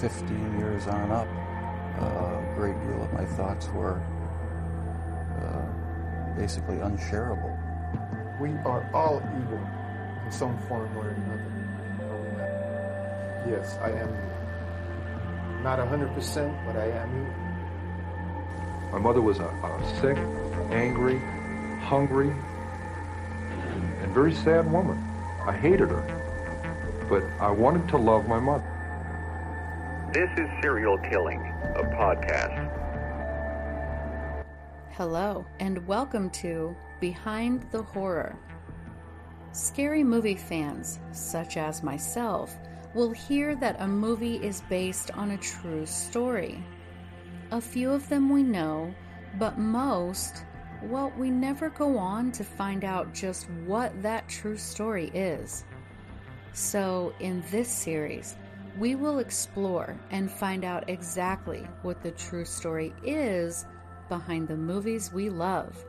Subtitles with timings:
[0.00, 1.28] 15 years on up,
[1.98, 4.00] a great deal of my thoughts were
[5.36, 7.54] uh, basically unshareable.
[8.40, 9.60] We are all evil
[10.24, 11.44] in some form or another.
[13.46, 18.92] Yes, I am not 100%, but I am evil.
[18.92, 20.16] My mother was a, a sick,
[20.72, 21.18] angry,
[21.82, 24.96] hungry, and, and very sad woman.
[25.46, 28.79] I hated her, but I wanted to love my mother.
[30.12, 32.68] This is Serial Killing, a podcast.
[34.90, 38.36] Hello, and welcome to Behind the Horror.
[39.52, 42.58] Scary movie fans, such as myself,
[42.92, 46.60] will hear that a movie is based on a true story.
[47.52, 48.92] A few of them we know,
[49.38, 50.44] but most,
[50.82, 55.64] well, we never go on to find out just what that true story is.
[56.52, 58.34] So, in this series,
[58.78, 63.66] we will explore and find out exactly what the true story is
[64.08, 65.84] behind the movies we love.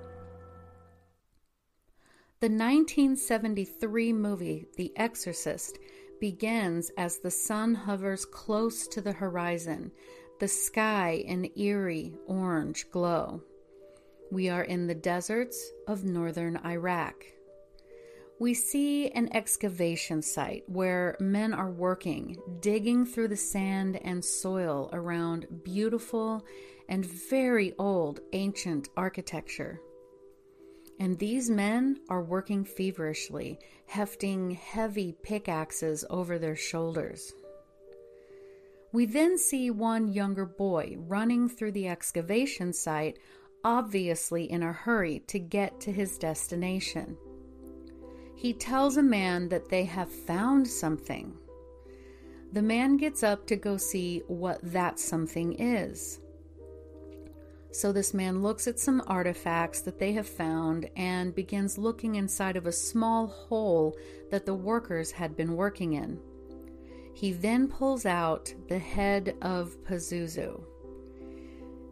[2.39, 5.77] The 1973 movie The Exorcist
[6.19, 9.91] begins as the sun hovers close to the horizon,
[10.39, 13.43] the sky an eerie orange glow.
[14.31, 17.25] We are in the deserts of northern Iraq.
[18.41, 24.89] We see an excavation site where men are working, digging through the sand and soil
[24.93, 26.43] around beautiful
[26.89, 29.79] and very old ancient architecture.
[30.99, 37.33] And these men are working feverishly, hefting heavy pickaxes over their shoulders.
[38.91, 43.19] We then see one younger boy running through the excavation site,
[43.63, 47.15] obviously in a hurry to get to his destination.
[48.41, 51.31] He tells a man that they have found something.
[52.51, 56.19] The man gets up to go see what that something is.
[57.71, 62.57] So this man looks at some artifacts that they have found and begins looking inside
[62.57, 63.95] of a small hole
[64.31, 66.19] that the workers had been working in.
[67.13, 70.63] He then pulls out the head of Pazuzu.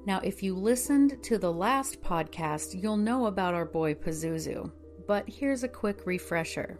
[0.08, 4.72] Now, if you listened to the last podcast, you'll know about our boy Pazuzu,
[5.10, 6.80] but here's a quick refresher.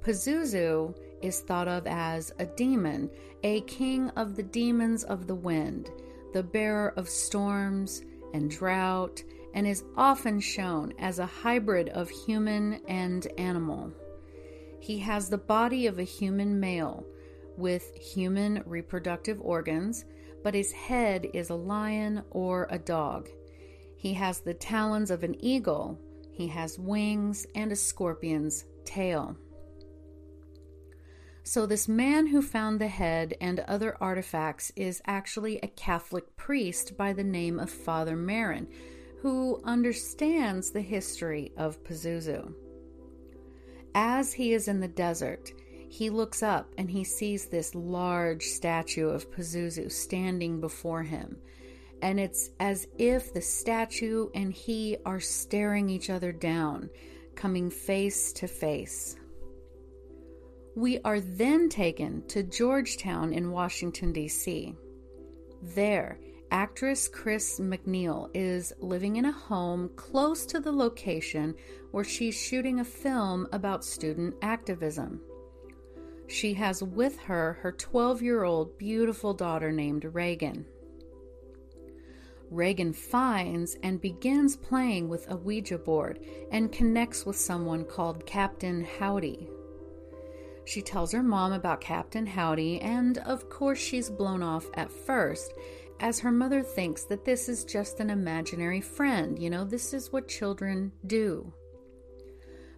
[0.00, 3.08] Pazuzu is thought of as a demon,
[3.44, 5.88] a king of the demons of the wind
[6.32, 8.02] the bearer of storms
[8.34, 9.22] and drought,
[9.54, 13.92] and is often shown as a hybrid of human and animal.
[14.80, 17.06] He has the body of a human male
[17.56, 20.06] with human reproductive organs,
[20.42, 23.28] but his head is a lion or a dog.
[23.94, 26.00] He has the talons of an eagle,
[26.32, 29.36] he has wings, and a scorpion's tail.
[31.44, 36.96] So, this man who found the head and other artifacts is actually a Catholic priest
[36.96, 38.68] by the name of Father Merrin,
[39.20, 42.54] who understands the history of Pazuzu.
[43.94, 45.52] As he is in the desert,
[45.88, 51.36] he looks up and he sees this large statue of Pazuzu standing before him.
[52.02, 56.90] And it's as if the statue and he are staring each other down,
[57.36, 59.16] coming face to face.
[60.74, 64.74] We are then taken to Georgetown in Washington, D.C.
[65.62, 66.18] There,
[66.50, 71.54] actress Chris MacNeil is living in a home close to the location
[71.92, 75.20] where she's shooting a film about student activism.
[76.26, 80.66] She has with her her 12 year old beautiful daughter named Regan.
[82.52, 86.20] Regan finds and begins playing with a Ouija board
[86.50, 89.48] and connects with someone called Captain Howdy,
[90.64, 95.54] she tells her mom about Captain Howdy, and of course, she's blown off at first,
[96.00, 99.38] as her mother thinks that this is just an imaginary friend.
[99.38, 101.52] You know, this is what children do.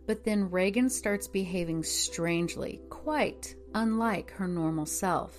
[0.06, 5.38] But then Regan starts behaving strangely, quite unlike her normal self.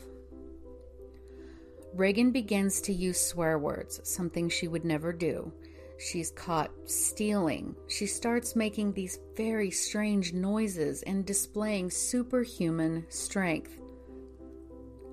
[1.95, 5.51] Regan begins to use swear words, something she would never do.
[5.97, 7.73] She's caught stealing.
[7.87, 13.79] She starts making these very strange noises and displaying superhuman strength.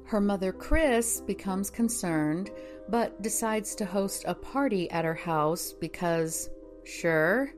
[0.06, 2.50] Her mother, Chris, becomes concerned
[2.88, 6.50] but decides to host a party at her house because,
[6.84, 7.52] sure.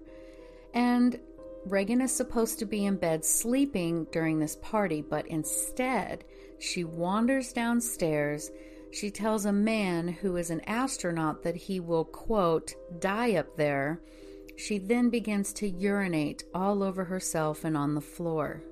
[0.74, 1.18] And
[1.64, 6.24] Regan is supposed to be in bed sleeping during this party, but instead,
[6.58, 8.50] she wanders downstairs.
[8.94, 14.00] She tells a man who is an astronaut that he will, quote, die up there.
[14.56, 18.62] She then begins to urinate all over herself and on the floor.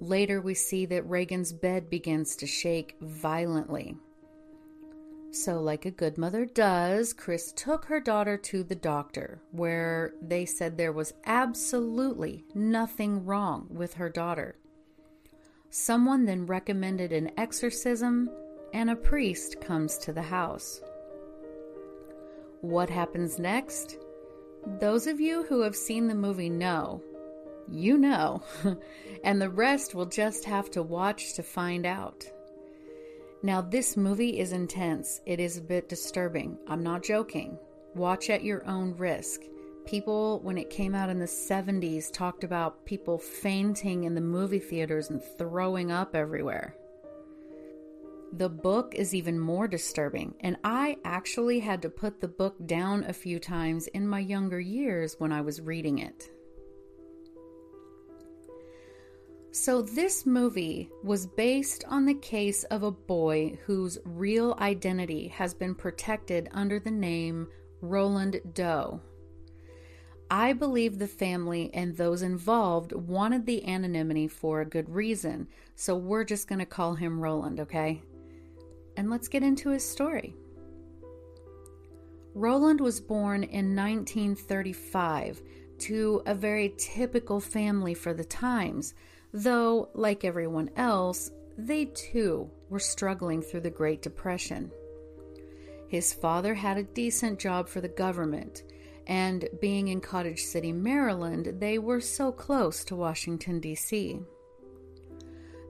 [0.00, 3.96] Later, we see that Regan's bed begins to shake violently.
[5.30, 10.44] So, like a good mother does, Chris took her daughter to the doctor, where they
[10.44, 14.56] said there was absolutely nothing wrong with her daughter.
[15.70, 18.30] Someone then recommended an exorcism,
[18.72, 20.80] and a priest comes to the house.
[22.60, 23.98] What happens next?
[24.80, 27.02] Those of you who have seen the movie know.
[27.70, 28.42] You know.
[29.24, 32.30] and the rest will just have to watch to find out.
[33.42, 35.20] Now, this movie is intense.
[35.24, 36.58] It is a bit disturbing.
[36.66, 37.56] I'm not joking.
[37.94, 39.42] Watch at your own risk.
[39.86, 44.58] People, when it came out in the 70s, talked about people fainting in the movie
[44.58, 46.74] theaters and throwing up everywhere.
[48.32, 53.04] The book is even more disturbing, and I actually had to put the book down
[53.04, 56.30] a few times in my younger years when I was reading it.
[59.50, 65.54] So, this movie was based on the case of a boy whose real identity has
[65.54, 67.48] been protected under the name
[67.80, 69.00] Roland Doe.
[70.30, 75.96] I believe the family and those involved wanted the anonymity for a good reason, so
[75.96, 78.02] we're just going to call him Roland, okay?
[78.98, 80.34] And let's get into his story.
[82.34, 85.40] Roland was born in 1935
[85.78, 88.94] to a very typical family for the times
[89.32, 94.72] though, like everyone else, they too were struggling through the Great Depression.
[95.86, 98.64] His father had a decent job for the government,
[99.06, 104.20] and being in Cottage City, Maryland, they were so close to Washington, D.C.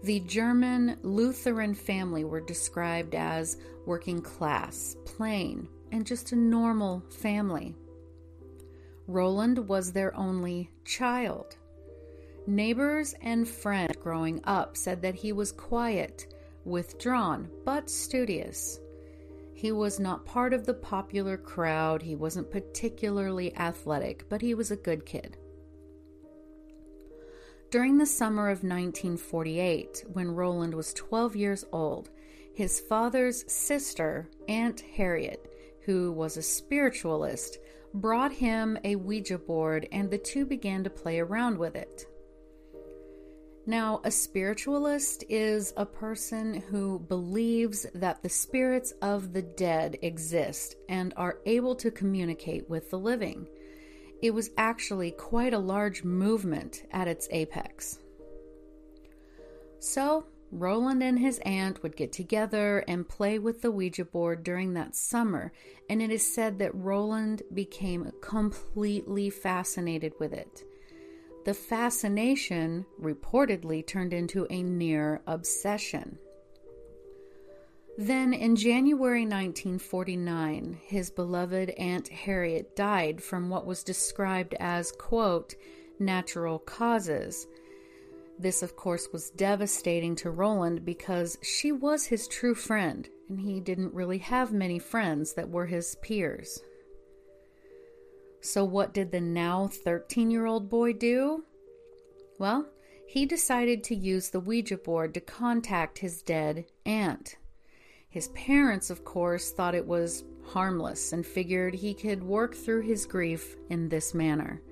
[0.02, 7.74] The German Lutheran family were described as working class, plain, and just a normal family.
[9.08, 11.56] Roland was their only child.
[12.46, 16.32] Neighbors and friends growing up said that he was quiet,
[16.64, 18.78] withdrawn, but studious.
[19.52, 24.70] He was not part of the popular crowd, he wasn't particularly athletic, but he was
[24.70, 25.36] a good kid.
[27.70, 32.08] During the summer of 1948, when Roland was 12 years old,
[32.54, 35.52] his father's sister, Aunt Harriet,
[35.84, 37.58] who was a spiritualist,
[37.92, 42.06] brought him a Ouija board and the two began to play around with it.
[43.66, 50.76] Now, a spiritualist is a person who believes that the spirits of the dead exist
[50.88, 53.46] and are able to communicate with the living.
[54.20, 58.00] It was actually quite a large movement at its apex.
[59.78, 64.74] So, Roland and his aunt would get together and play with the Ouija board during
[64.74, 65.52] that summer,
[65.90, 70.64] and it is said that Roland became completely fascinated with it.
[71.44, 76.18] The fascination reportedly turned into a near obsession.
[78.00, 85.56] Then, in January 1949, his beloved Aunt Harriet died from what was described as, quote,
[85.98, 87.48] natural causes.
[88.38, 93.58] This, of course, was devastating to Roland because she was his true friend, and he
[93.58, 96.62] didn't really have many friends that were his peers.
[98.40, 101.42] So, what did the now 13 year old boy do?
[102.38, 102.68] Well,
[103.08, 107.34] he decided to use the Ouija board to contact his dead aunt.
[108.08, 113.04] His parents, of course, thought it was harmless and figured he could work through his
[113.04, 114.62] grief in this manner.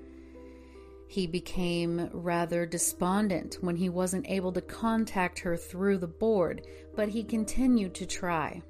[1.08, 6.66] He became rather despondent when he wasn't able to contact her through the board,
[6.96, 8.62] but he continued to try.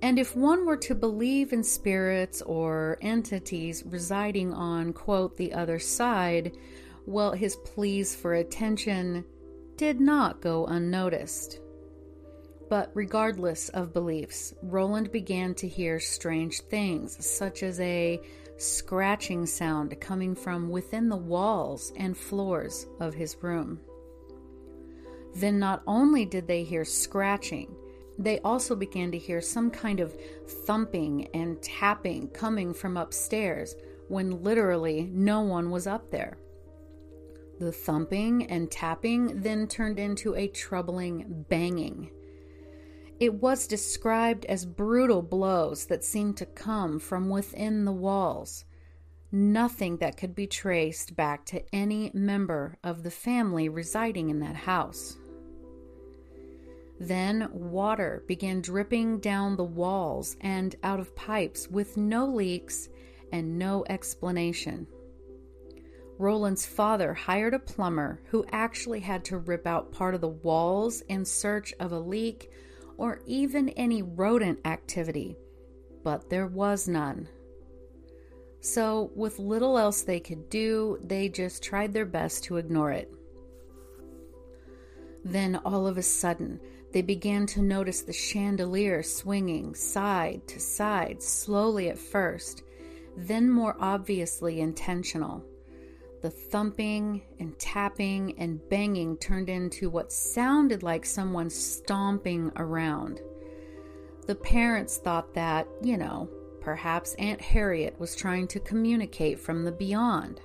[0.00, 5.80] And if one were to believe in spirits or entities residing on, quote, the other
[5.80, 6.56] side,
[7.06, 9.24] well, his pleas for attention
[9.76, 11.60] did not go unnoticed.
[12.68, 18.20] But regardless of beliefs, Roland began to hear strange things, such as a
[18.58, 23.80] scratching sound coming from within the walls and floors of his room.
[25.34, 27.74] Then, not only did they hear scratching,
[28.18, 30.16] They also began to hear some kind of
[30.66, 33.76] thumping and tapping coming from upstairs
[34.08, 36.36] when literally no one was up there.
[37.60, 42.10] The thumping and tapping then turned into a troubling banging.
[43.20, 48.64] It was described as brutal blows that seemed to come from within the walls.
[49.32, 54.54] Nothing that could be traced back to any member of the family residing in that
[54.54, 55.16] house.
[57.00, 62.88] Then water began dripping down the walls and out of pipes with no leaks
[63.32, 64.86] and no explanation.
[66.18, 71.00] Roland's father hired a plumber who actually had to rip out part of the walls
[71.02, 72.50] in search of a leak
[72.98, 75.38] or even any rodent activity,
[76.04, 77.28] but there was none.
[78.60, 83.10] So, with little else they could do, they just tried their best to ignore it.
[85.24, 86.60] Then, all of a sudden,
[86.92, 92.62] they began to notice the chandelier swinging side to side, slowly at first,
[93.16, 95.44] then more obviously intentional.
[96.20, 103.20] The thumping and tapping and banging turned into what sounded like someone stomping around.
[104.26, 106.28] The parents thought that, you know,
[106.60, 110.40] perhaps Aunt Harriet was trying to communicate from the beyond.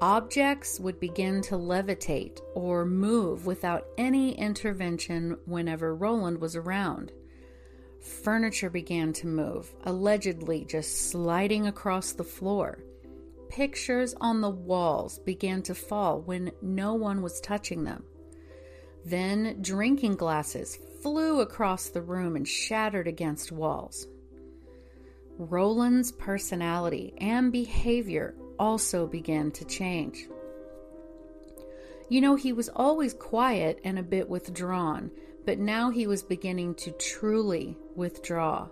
[0.00, 7.12] Objects would begin to levitate or move without any intervention whenever Roland was around.
[8.00, 12.78] Furniture began to move, allegedly just sliding across the floor.
[13.50, 18.04] Pictures on the walls began to fall when no one was touching them.
[19.04, 24.06] Then drinking glasses flew across the room and shattered against walls.
[25.36, 30.28] Roland's personality and behavior also began to change.
[32.08, 35.10] You know, he was always quiet and a bit withdrawn,
[35.44, 38.68] but now he was beginning to truly withdraw.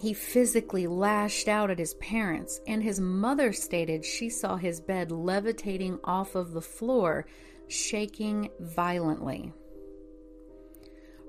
[0.00, 5.12] He physically lashed out at his parents, and his mother stated she saw his bed
[5.12, 7.26] levitating off of the floor,
[7.68, 9.52] shaking violently.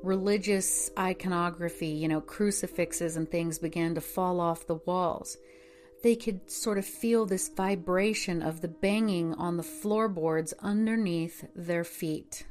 [0.02, 5.38] Religious iconography, you know, crucifixes and things began to fall off the walls.
[6.02, 11.84] They could sort of feel this vibration of the banging on the floorboards underneath their
[11.84, 12.46] feet.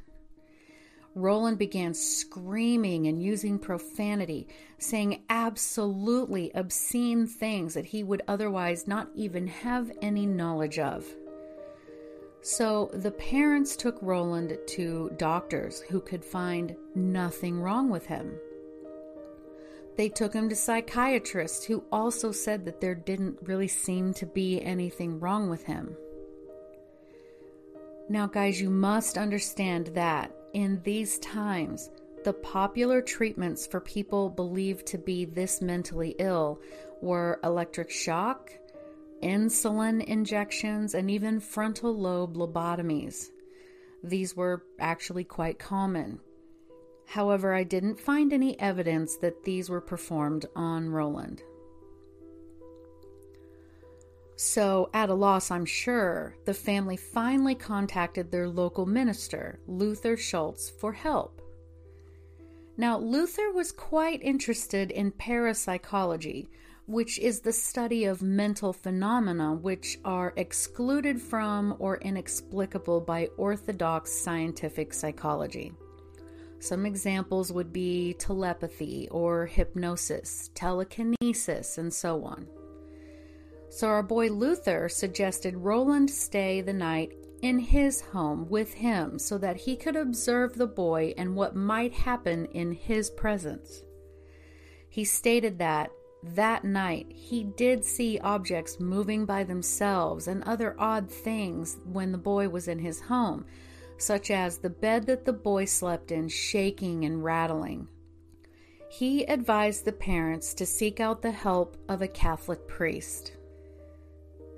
[1.13, 9.09] Roland began screaming and using profanity, saying absolutely obscene things that he would otherwise not
[9.13, 11.05] even have any knowledge of.
[12.41, 18.39] So the parents took Roland to doctors who could find nothing wrong with him.
[19.97, 24.61] They took him to psychiatrists who also said that there didn't really seem to be
[24.61, 25.95] anything wrong with him.
[28.09, 31.89] Now, guys, you must understand that in these times,
[32.23, 36.61] the popular treatments for people believed to be this mentally ill
[37.01, 38.51] were electric shock,
[39.23, 43.29] insulin injections, and even frontal lobe lobotomies.
[44.03, 46.19] These were actually quite common.
[47.07, 51.43] However, I didn't find any evidence that these were performed on Roland.
[54.43, 60.71] So, at a loss, I'm sure, the family finally contacted their local minister, Luther Schulze,
[60.79, 61.43] for help.
[62.75, 66.49] Now, Luther was quite interested in parapsychology,
[66.87, 74.11] which is the study of mental phenomena which are excluded from or inexplicable by orthodox
[74.11, 75.71] scientific psychology.
[76.57, 82.47] Some examples would be telepathy or hypnosis, telekinesis, and so on.
[83.71, 89.37] So our boy Luther suggested Roland stay the night in his home with him so
[89.37, 93.81] that he could observe the boy and what might happen in his presence.
[94.89, 95.89] He stated that
[96.21, 102.17] that night he did see objects moving by themselves and other odd things when the
[102.17, 103.45] boy was in his home,
[103.97, 107.87] such as the bed that the boy slept in shaking and rattling.
[108.89, 113.37] He advised the parents to seek out the help of a Catholic priest.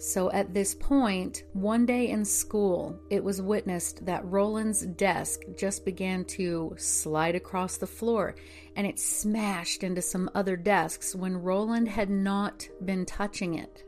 [0.06, 5.86] So at this point, one day in school, it was witnessed that Roland's desk just
[5.86, 8.36] began to slide across the floor
[8.76, 13.86] and it smashed into some other desks when Roland had not been touching it.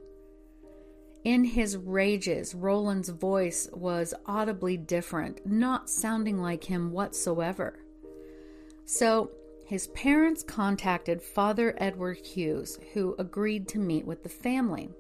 [1.26, 7.84] In his rages, Roland's voice was audibly different, not sounding like him whatsoever.
[8.86, 9.32] So,
[9.66, 14.92] his parents contacted Father Edward Hughes, who agreed to meet with the family.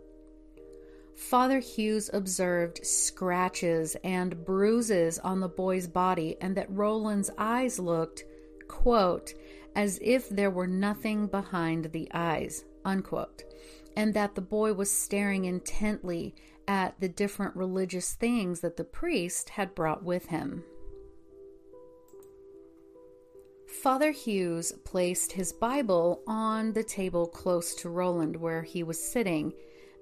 [1.15, 8.25] Father Hughes observed scratches and bruises on the boy's body and that Roland's eyes looked
[8.67, 9.34] quote,
[9.75, 13.43] as if there were nothing behind the eyes, unquote,
[13.95, 16.36] and that the boy was staring intently
[16.67, 20.63] at the different religious things that the priest had brought with him.
[23.81, 29.53] Father Hughes placed his Bible on the table close to Roland where he was sitting.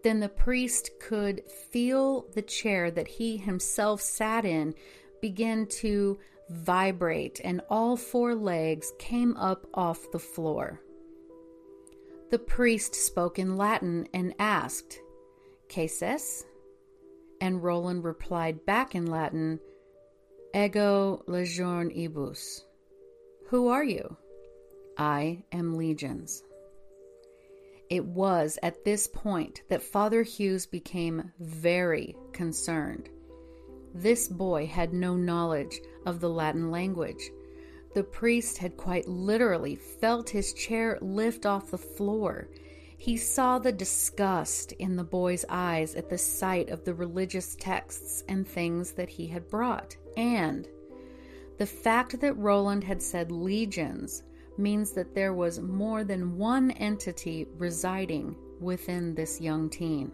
[0.03, 4.75] Then the priest could feel the chair that he himself sat in
[5.21, 6.19] begin to
[6.49, 10.81] vibrate, and all four legs came up off the floor.
[12.31, 14.99] The priest spoke in Latin and asked,
[15.69, 16.45] Cases?
[17.39, 19.59] And Roland replied back in Latin,
[20.53, 22.61] Ego legion ibus.
[23.47, 24.17] Who are you?
[24.97, 26.43] I am legions.
[27.93, 33.07] It was at this point that Father Hughes became very concerned.
[33.93, 37.29] This boy had no knowledge of the Latin language.
[37.93, 42.49] The priest had quite literally felt his chair lift off the floor.
[42.97, 48.23] He saw the disgust in the boy's eyes at the sight of the religious texts
[48.27, 49.95] and things that he had brought.
[50.17, 50.67] And
[51.59, 54.23] the fact that Roland had said legions
[54.57, 60.11] means that there was more than one entity residing within this young teen.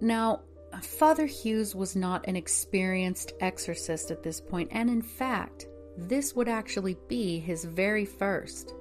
[0.00, 0.40] Now,
[0.82, 5.66] Father Hughes was not an experienced exorcist at this point, and in fact,
[5.96, 8.74] this would actually be his very first.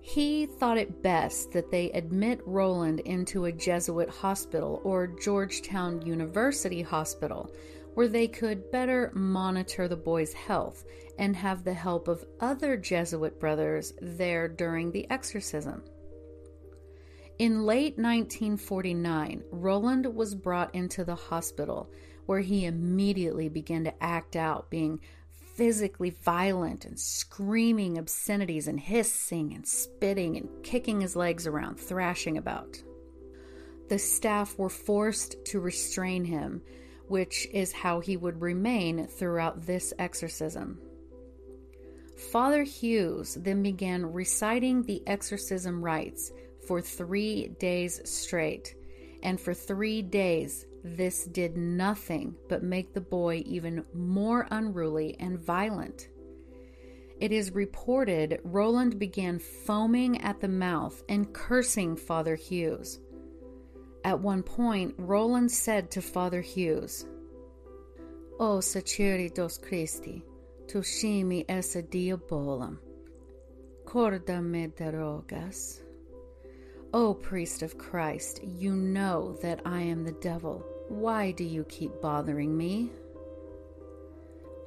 [0.00, 6.82] He thought it best that they admit Roland into a Jesuit hospital or Georgetown University
[6.82, 7.50] hospital,
[7.94, 10.84] where they could better monitor the boy's health
[11.18, 15.82] and have the help of other Jesuit brothers there during the exorcism.
[17.38, 21.90] In late 1949, Roland was brought into the hospital
[22.26, 25.00] where he immediately began to act out, being
[25.56, 32.38] physically violent and screaming obscenities and hissing and spitting and kicking his legs around, thrashing
[32.38, 32.82] about.
[33.88, 36.62] The staff were forced to restrain him,
[37.08, 40.80] which is how he would remain throughout this exorcism.
[42.30, 46.32] Father Hughes then began reciting the exorcism rites
[46.66, 48.74] for three days straight.
[49.22, 55.38] And for three days, this did nothing but make the boy even more unruly and
[55.38, 56.08] violent.
[57.20, 63.00] It is reported Roland began foaming at the mouth and cursing Father Hughes.
[64.04, 67.06] At one point, Roland said to Father Hughes,
[68.38, 70.22] O Saceritos Christi,
[70.66, 72.78] tu scimi esse diabolum,
[73.86, 75.80] corda me derogas.
[76.92, 80.64] O priest of Christ, you know that I am the devil.
[80.88, 82.90] Why do you keep bothering me?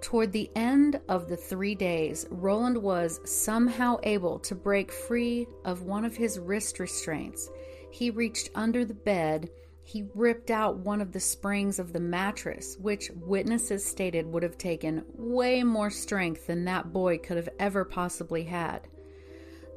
[0.01, 5.83] Toward the end of the three days, Roland was somehow able to break free of
[5.83, 7.49] one of his wrist restraints.
[7.91, 9.49] He reached under the bed.
[9.81, 14.57] He ripped out one of the springs of the mattress, which witnesses stated would have
[14.57, 18.87] taken way more strength than that boy could have ever possibly had.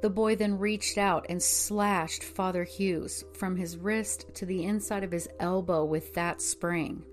[0.03, 5.05] The boy then reached out and slashed Father Hughes from his wrist to the inside
[5.05, 7.05] of his elbow with that spring.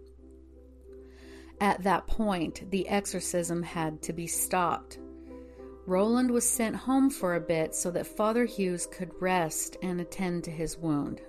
[1.60, 5.00] At that point, the exorcism had to be stopped.
[5.88, 10.44] Roland was sent home for a bit so that Father Hughes could rest and attend
[10.44, 11.22] to his wound.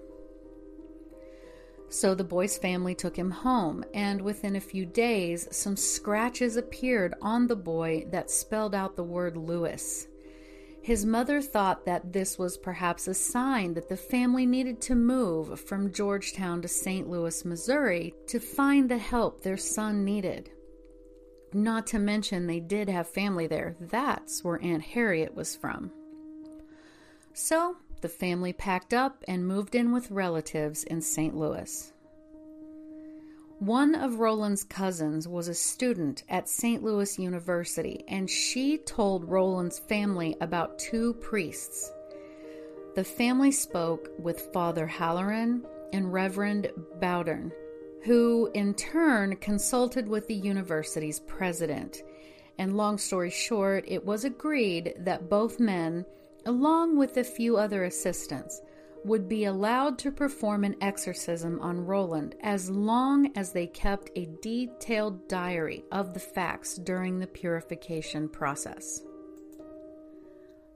[1.89, 7.15] So the boy's family took him home, and within a few days, some scratches appeared
[7.23, 10.09] on the boy that spelled out the word Louis.
[10.83, 15.61] His mother thought that this was perhaps a sign that the family needed to move
[15.61, 17.09] from Georgetown to St.
[17.09, 20.51] Louis, Missouri to find the help their son needed.
[21.53, 23.77] Not to mention, they did have family there.
[23.81, 25.91] That's where Aunt Harriet was from.
[27.33, 31.37] So, the family packed up and moved in with relatives in St.
[31.37, 31.93] Louis.
[33.61, 36.83] One of Roland's cousins was a student at St.
[36.83, 41.91] Louis University, and she told Roland's family about two priests.
[42.95, 47.51] The family spoke with Father Halloran and Reverend Bowdern,
[48.05, 52.03] who in turn consulted with the university's president.
[52.59, 56.05] And long story short, it was agreed that both men,
[56.47, 58.61] along with a few other assistants,
[59.05, 64.29] would be allowed to perform an exorcism on Roland as long as they kept a
[64.43, 69.03] detailed diary of the facts during the purification process.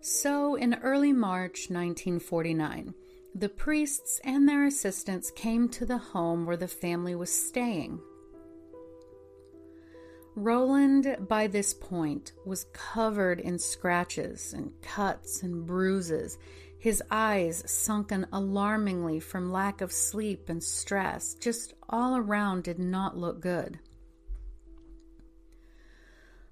[0.01, 2.95] So, in early March 1949,
[3.35, 7.99] the priests and their assistants came to the home where the family was staying.
[10.35, 16.39] Roland, by this point, was covered in scratches and cuts and bruises,
[16.79, 21.35] his eyes sunken alarmingly from lack of sleep and stress.
[21.35, 23.79] Just all around did not look good.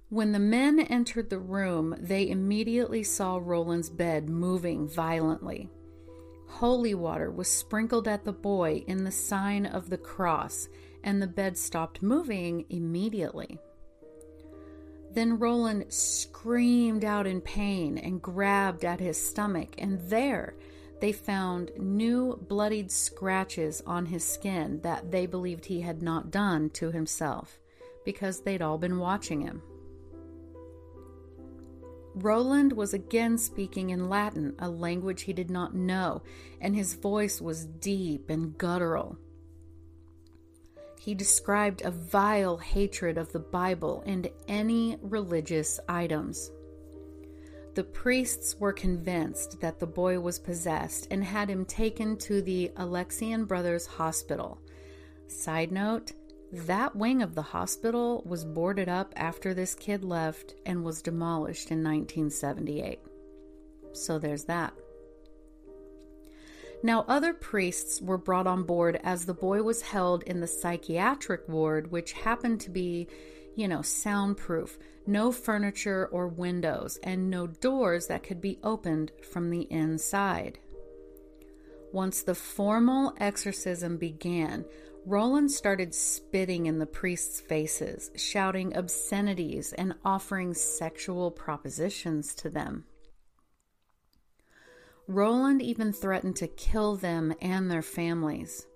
[0.09, 5.71] When the men entered the room, they immediately saw Roland's bed moving violently.
[6.61, 10.68] Holy water was sprinkled at the boy in the sign of the cross,
[11.03, 13.59] and the bed stopped moving immediately.
[15.11, 20.55] Then Roland screamed out in pain and grabbed at his stomach, and there
[21.01, 26.68] they found new bloodied scratches on his skin that they believed he had not done
[26.75, 27.59] to himself
[28.05, 29.62] because they'd all been watching him.
[32.23, 36.23] Roland was again speaking in Latin, a language he did not know,
[36.61, 39.19] and his voice was deep and guttural.
[40.99, 46.51] He described a vile hatred of the Bible and any religious items.
[47.75, 52.71] The priests were convinced that the boy was possessed and had him taken to the
[52.77, 54.61] Alexian Brothers Hospital.
[55.29, 56.13] Side note
[56.53, 61.71] that wing of the hospital was boarded up after this kid left and was demolished
[61.71, 62.99] in 1978.
[63.93, 64.73] So there's that.
[66.83, 71.47] Now, other priests were brought on board as the boy was held in the psychiatric
[71.47, 73.07] ward, which happened to be,
[73.55, 79.51] you know, soundproof, no furniture or windows, and no doors that could be opened from
[79.51, 80.59] the inside.
[81.93, 84.65] Once the formal exorcism began,
[85.07, 92.85] Roland started spitting in the priests' faces, shouting obscenities, and offering sexual propositions to them.
[95.09, 98.67] Roland even threatened to kill them and their families.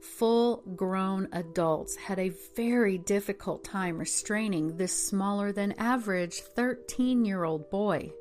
[0.00, 7.44] Full grown adults had a very difficult time restraining this smaller than average 13 year
[7.44, 8.12] old boy.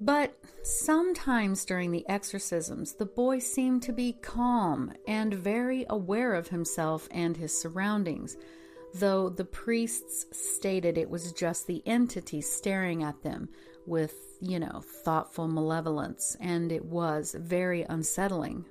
[0.00, 6.48] But sometimes during the exorcisms, the boy seemed to be calm and very aware of
[6.48, 8.36] himself and his surroundings,
[8.94, 13.50] though the priests stated it was just the entity staring at them,
[13.86, 18.64] with, you know, thoughtful malevolence, and it was very unsettling.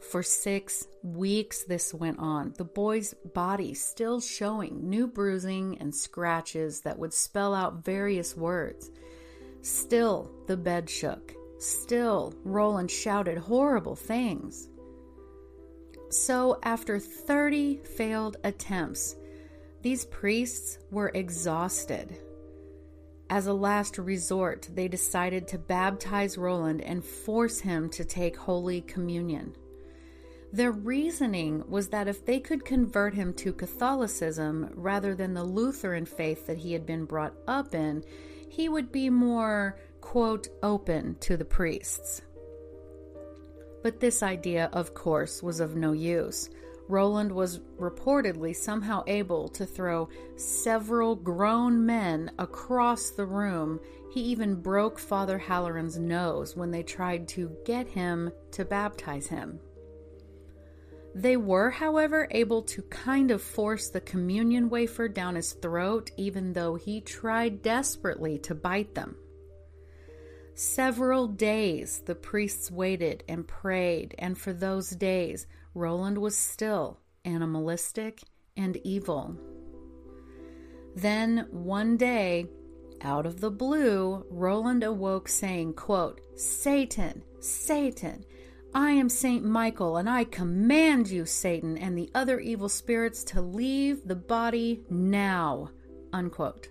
[0.00, 6.82] For six weeks, this went on, the boy's body still showing new bruising and scratches
[6.82, 8.90] that would spell out various words.
[9.68, 11.34] Still, the bed shook.
[11.58, 14.68] Still, Roland shouted horrible things.
[16.10, 19.16] So, after 30 failed attempts,
[19.82, 22.16] these priests were exhausted
[23.30, 28.80] as a last resort, they decided to baptize Roland and force him to take Holy
[28.80, 29.54] Communion.
[30.50, 36.06] Their reasoning was that if they could convert him to Catholicism rather than the Lutheran
[36.06, 38.02] faith that he had been brought up in,
[38.48, 42.22] he would be more, quote, open to the priests.
[43.82, 46.50] But this idea, of course, was of no use.
[46.88, 53.78] Roland was reportedly somehow able to throw several grown men across the room.
[54.10, 59.60] He even broke Father Halloran's nose when they tried to get him to baptize him.
[61.14, 66.52] They were, however, able to kind of force the communion wafer down his throat, even
[66.52, 69.16] though he tried desperately to bite them.
[70.54, 78.22] Several days the priests waited and prayed, and for those days Roland was still animalistic
[78.56, 79.36] and evil.
[80.96, 82.46] Then one day,
[83.02, 88.24] out of the blue, Roland awoke saying, quote, Satan, Satan,
[88.74, 93.40] I am Saint Michael, and I command you, Satan, and the other evil spirits to
[93.40, 95.70] leave the body now.
[96.12, 96.68] Unquote.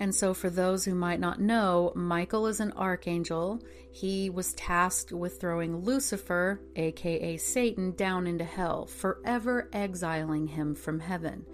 [0.00, 3.60] And so, for those who might not know, Michael is an archangel.
[3.90, 11.00] He was tasked with throwing Lucifer, aka Satan, down into hell, forever exiling him from
[11.00, 11.44] heaven.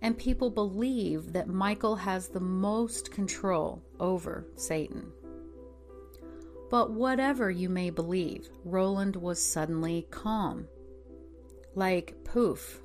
[0.00, 5.12] And people believe that Michael has the most control over Satan.
[6.70, 10.68] But whatever you may believe, Roland was suddenly calm.
[11.74, 12.80] Like poof,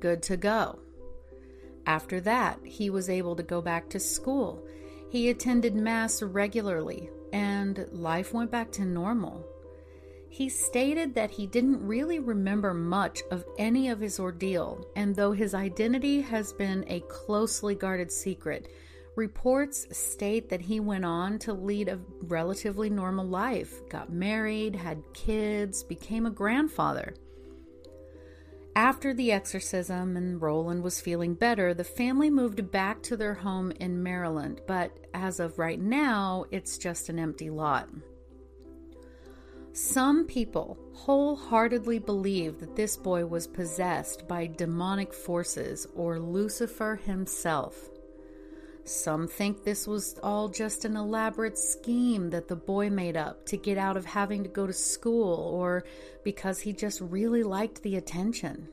[0.00, 0.78] good to go.
[1.84, 4.66] After that, he was able to go back to school.
[5.10, 9.44] He attended Mass regularly, and life went back to normal.
[10.28, 15.32] He stated that he didn't really remember much of any of his ordeal, and though
[15.32, 18.68] his identity has been a closely guarded secret,
[19.16, 25.02] reports state that he went on to lead a relatively normal life, got married, had
[25.12, 27.14] kids, became a grandfather.
[28.76, 33.70] After the exorcism and Roland was feeling better, the family moved back to their home
[33.78, 37.88] in Maryland, but as of right now, it's just an empty lot.
[39.72, 47.90] Some people wholeheartedly believe that this boy was possessed by demonic forces or Lucifer himself.
[48.86, 53.56] Some think this was all just an elaborate scheme that the boy made up to
[53.56, 55.84] get out of having to go to school or
[56.22, 58.68] because he just really liked the attention.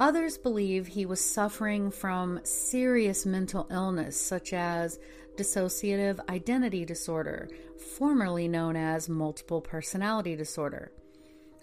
[0.00, 4.98] Others believe he was suffering from serious mental illness, such as
[5.36, 7.48] dissociative identity disorder,
[7.96, 10.92] formerly known as multiple personality disorder.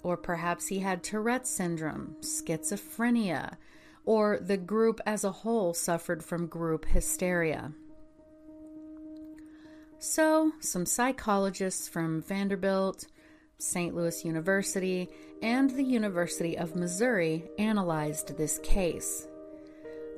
[0.04, 3.56] Or perhaps he had Tourette's syndrome, schizophrenia,
[4.06, 7.72] or the group as a whole suffered from group hysteria.
[10.00, 13.08] So, some psychologists from Vanderbilt,
[13.58, 13.96] St.
[13.96, 15.10] Louis University,
[15.42, 19.28] and the University of Missouri analyzed this case.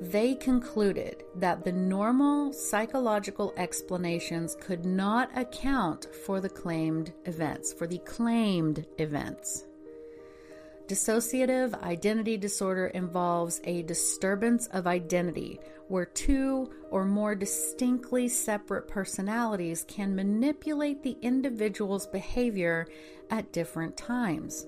[0.00, 7.86] They concluded that the normal psychological explanations could not account for the claimed events, for
[7.86, 9.64] the claimed events.
[10.88, 19.84] Dissociative identity disorder involves a disturbance of identity where two or more distinctly separate personalities
[19.86, 22.86] can manipulate the individual's behavior
[23.30, 24.66] at different times.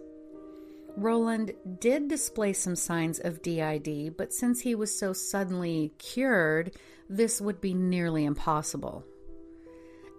[0.94, 6.76] Roland did display some signs of DID, but since he was so suddenly cured,
[7.08, 9.06] this would be nearly impossible.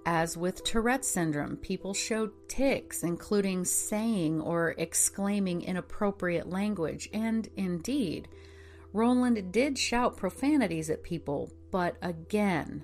[0.06, 8.28] As with Tourette syndrome, people showed tics, including saying or exclaiming inappropriate language, and indeed,
[8.94, 12.84] Roland did shout profanities at people, but again,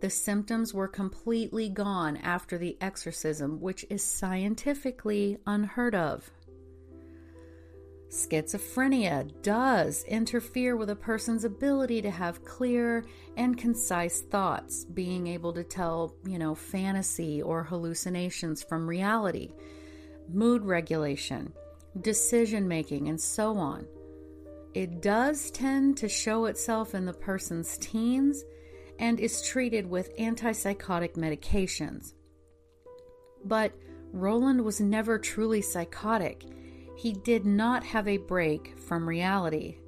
[0.00, 6.30] the symptoms were completely gone after the exorcism, which is scientifically unheard of.
[8.10, 13.04] Schizophrenia does interfere with a person's ability to have clear
[13.36, 19.52] and concise thoughts, being able to tell, you know, fantasy or hallucinations from reality,
[20.32, 21.52] mood regulation,
[22.00, 23.86] decision making, and so on.
[24.72, 28.44] It does tend to show itself in the person's teens
[28.98, 32.14] and is treated with antipsychotic medications.
[33.44, 33.72] But
[34.12, 36.44] Roland was never truly psychotic
[36.98, 39.78] he did not have a break from reality.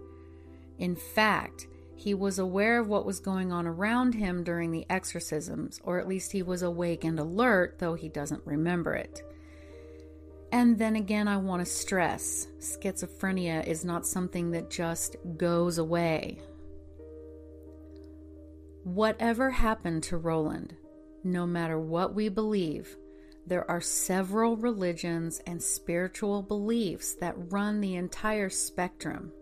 [0.78, 5.80] In fact, he was aware of what was going on around him during the exorcisms,
[5.82, 9.22] or at least he was awake and alert, though he doesn't remember it.
[10.52, 16.40] And then again, I want to stress schizophrenia is not something that just goes away.
[18.84, 20.76] Whatever happened to Roland,
[21.24, 22.96] no matter what we believe,
[23.46, 29.32] there are several religions and spiritual beliefs that run the entire spectrum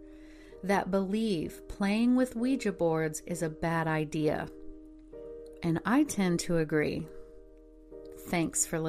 [0.62, 4.48] that believe playing with Ouija boards is a bad idea.
[5.62, 7.06] And I tend to agree.
[8.28, 8.86] Thanks for listening.